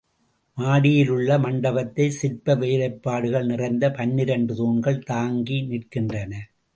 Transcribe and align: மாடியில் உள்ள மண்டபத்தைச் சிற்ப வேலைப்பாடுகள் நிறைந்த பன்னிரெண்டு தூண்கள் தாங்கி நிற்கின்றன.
மாடியில் 0.57 1.09
உள்ள 1.09 1.37
மண்டபத்தைச் 1.37 2.11
சிற்ப 2.11 2.55
வேலைப்பாடுகள் 2.55 3.45
நிறைந்த 3.45 3.91
பன்னிரெண்டு 3.91 4.55
தூண்கள் 4.55 4.99
தாங்கி 5.03 5.59
நிற்கின்றன. 5.69 6.33